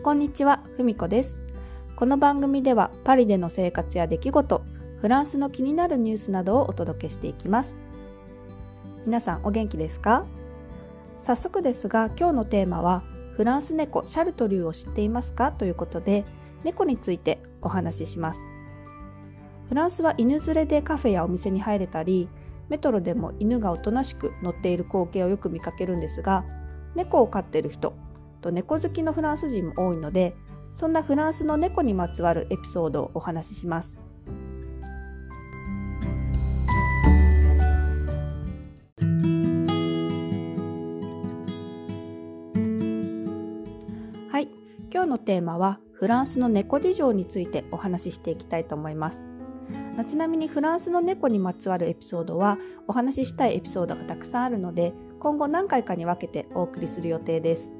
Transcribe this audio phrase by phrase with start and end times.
[0.00, 1.40] こんにちは、ふみこです。
[1.96, 4.62] この番組ではパリでの生活や出来事、
[5.00, 7.76] フランスの気になるニュースなどをお届けしていきます。
[9.04, 10.24] 皆さんお元気ですか？
[11.20, 13.02] 早速ですが今日のテーマは
[13.36, 15.50] フランス猫シャルトリューを知っていますか？
[15.50, 16.24] ということで
[16.62, 18.38] 猫についてお話しします。
[19.68, 22.28] フランスは犬連れでカフェやお店に入れたり
[22.68, 26.44] メトロでも犬がおとなしく乗っている光景をよく見かけるんですが
[26.94, 27.94] 猫を飼っている人
[28.38, 30.34] と猫好きのフランス人も多いので
[30.74, 33.98] そんなフランスの猫にまつわるエピソードをお話しします。
[44.30, 44.48] はい、
[44.92, 49.24] 今日のテーマはフランスの猫事情についてお話ししていきたいと思います。
[50.06, 57.77] ちなみにフランスの猫にまつわるエピソードはお話ししたいエピソードがたくさんあるので今後何回かに分けてお送りする予定です。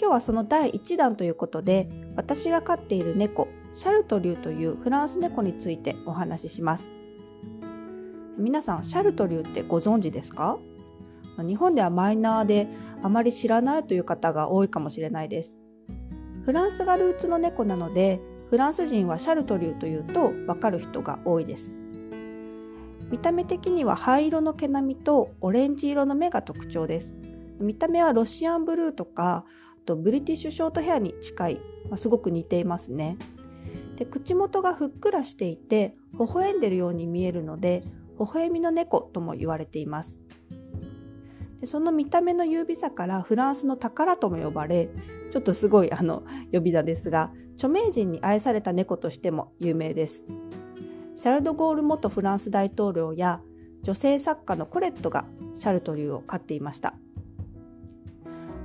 [0.00, 6.90] 今日はその第1弾ということで私が飼っている猫シャルトリューというフランス猫についてお話しします。
[8.38, 10.58] 皆さんシャルトリューってご存知ですか？
[11.38, 12.66] 日本ではマイナーで
[13.02, 15.60] あまり知らないという方が多いかもしれないです。
[16.46, 21.74] フランスがルーツの猫なのでフランス人はシャルトリューというとわかる人が多いです。
[23.10, 27.18] 見た目的には灰色の毛並みとオレンジ色の目が特徴です。
[27.60, 29.44] 見た目はロシアンブルーとか
[29.90, 31.54] とブリティッシュショートヘアに近い、
[31.88, 33.16] まあ、すごく似ていますね。
[33.96, 37.82] で口元がふっくらしていて微笑んでるように見えるので
[38.18, 40.20] 微笑みの猫とも言われています。
[41.60, 44.88] でその見た目の優美さからフランスの宝とも呼ばれ
[45.32, 50.24] ちょっとすごいあの呼び名ですが著名人に愛された猫としても有名です。
[51.16, 53.42] シャルド・ゴール元フランス大統領や
[53.82, 56.94] 女性作家のコレットがシャルトリューを飼っていました。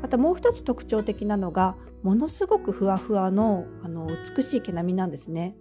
[0.05, 5.57] またもう一つ特徴的なのがものすごくふわふわのあの美しい毛並みなんですね。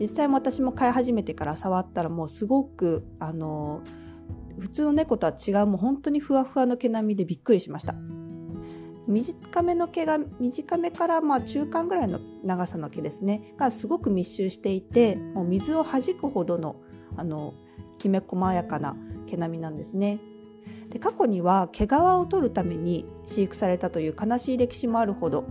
[0.00, 3.82] 実際も私も飼い始めてから触ったらもうすごくあの
[4.58, 7.94] 普通の猫とは違うもう本当にふわふわの毛並みでびっくりしました。
[9.06, 13.54] 短めの毛が短めからまあ中間ぐらいの長さの毛ですね。
[13.56, 16.74] がすごく密集していてもう水を弾くほどの
[17.16, 17.54] あの
[17.98, 18.96] きめ細やかな
[19.28, 20.18] 毛並みなんですね。
[20.96, 25.44] で過去には毛皮を取るために飼育されたという悲しい歴史もあるほど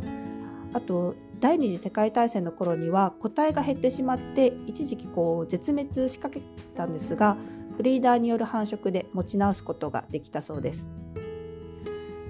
[0.73, 6.41] あと第二次世界大戦の頃には個体が減ってしまって一時期こう絶滅しかけ
[6.75, 7.38] たんですが
[7.78, 10.88] ブリーダーによる繁殖で持ち直すことができたそうです。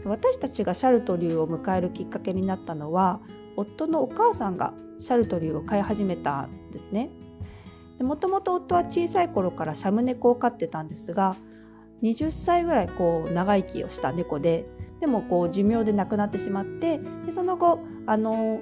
[0.04, 3.22] 私たちがシャルトリューを迎えるきっかけになったのは
[3.56, 7.10] 夫のお母さんがシャルトリを飼い始めたんですね。
[8.02, 11.38] もともと夫は小さい頃からシャム猫を飼ってたんですが
[12.06, 14.66] 20歳ぐらいこう長生きをした猫で
[15.00, 18.62] でもこう寿命で亡くなってしまってでその後あの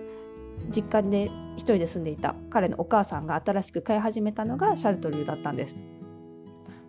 [0.74, 5.78] 実家で一人で住んでいた彼のお母さんが新しく飼い始めたのがシャルトリューだったんです。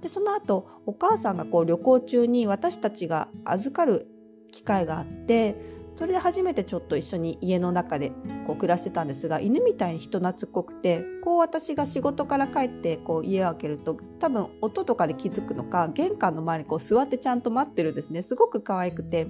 [0.00, 4.06] でその後お母さんがこう旅行中に私たちが預かる
[4.53, 5.56] 機会があって
[5.97, 8.10] それで初めてちょっと一緒に家の中で
[8.47, 18.22] こう暮らしてたんですが犬みたいに人懐っこくてこう私が仕事から帰ってこう家を開けると多分音とかで気づくのか玄関の前にこう座ってちゃんと待ってるんですね。
[18.22, 19.27] すごく可愛くて。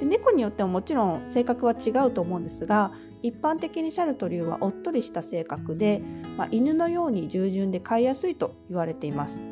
[0.00, 6.00] で猫によってももちろん性格は違うと思うんですが一般的にシャルトリューはおっとりした性格で、
[6.38, 9.49] まあ、犬のように従順で飼いやすいと言われています。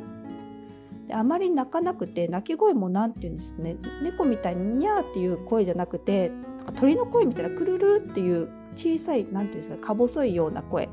[1.08, 6.30] であまり鳴かなくて鳴き声も何て言うんですかね猫みたいにニャーっていう声じゃなくて
[6.78, 10.88] 鳥の声みたいなクルルっていう小さい何て言うんですかか細いような声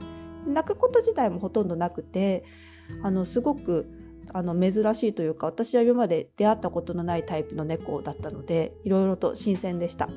[0.47, 2.45] 鳴くこと自体もほとんどなくて
[3.03, 3.87] あのすごく
[4.33, 10.09] あの珍しいというか私は今まで出会ったことのないタイプの猫だったのでいろいろと新鮮でした。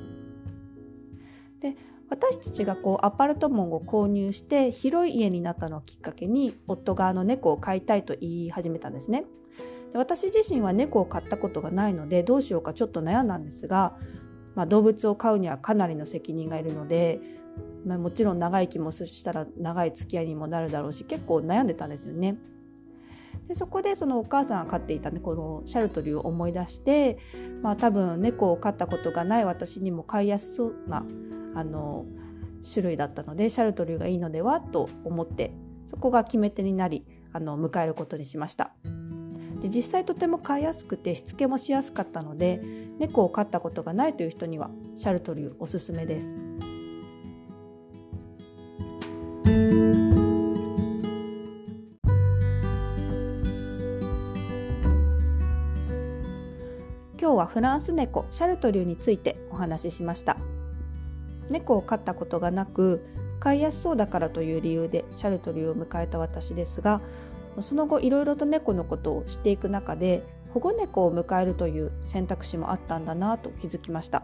[1.60, 1.76] で
[2.08, 9.24] 私たちがこうアパルトモンを購入して広い家になったのをきっかけに夫があの猫を飼いたいと言い始めたんですね。
[9.92, 13.96] で私自身は猫を飼ったことがないのでどうしようかちょっと悩んだんですが、
[14.54, 17.20] まあ、動物を飼うにはかなりの責任がいるので、
[17.86, 22.36] まあ、もちろん長生きもしたら長い付き合いにもなるだろうし結構悩んでたんですよね。
[23.46, 27.18] でそこでそのお母さんが飼っていた、ね、このシャルトリューを思い出して、
[27.62, 31.04] まあ、多分猫を飼ったことがない私にも飼いやすそうな
[31.54, 32.04] あの
[32.70, 35.52] 種類だったのでシャルトリューがいいのではと思って
[35.88, 38.72] そこが決め手になりあの迎えることにしました
[39.60, 42.60] で実際とても飼いやすくてしつけもしやすかったので
[42.98, 46.36] 猫を飼ったことがないという人にはシャルトリューおすすめです。
[57.20, 60.38] 今日はフランス猫シャルトリューについてお話ししました。
[61.50, 63.04] 猫を飼ったことがなく
[63.40, 67.00] 飼いやすそうだからという理由でシャルトリューを迎えた私ですが
[67.62, 70.24] その後いろいろと猫のことを知っていく中で
[70.54, 74.22] 保護猫を迎えるという選択肢もあったんだなと気づきました。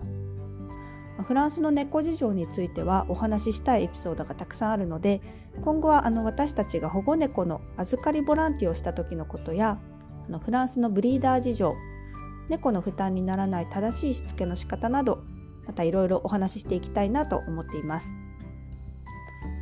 [1.23, 5.21] フランスの猫事情についてはお話ししたいエピソードがたくさんあるので
[5.63, 9.79] 今後はあの私たちが保護猫の預かりボランティアをした時のことや
[10.27, 11.75] あのフランスのブリーダー事情
[12.49, 15.23] 猫の負担にならない正しいしつけの仕方など
[15.67, 18.13] またいろいろお話ししていきたいなと思っています。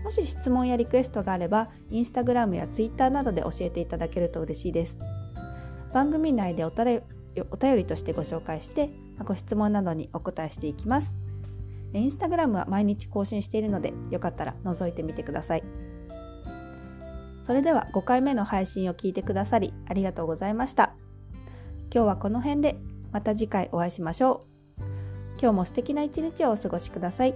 [0.05, 4.99] もし質問やリクエストがあればインスタグラムやツイッターなどで教えていただけると嬉しいです。
[5.93, 7.03] 番組内でお便
[7.77, 8.91] りとしてご紹介して
[9.25, 11.15] ご質問などにお答えしていきます。
[11.95, 15.65] インスタグラムは毎日更新しているのでよかったら覗いてみてください。
[17.45, 20.95] それでは5回目の配信を聞いてくださりありがとうございました。
[21.95, 22.77] 今日はこの辺で
[23.13, 24.45] また次回お会いしましょ
[24.79, 24.83] う。
[25.39, 27.35] 今日も素敵な一日をお過ごしください。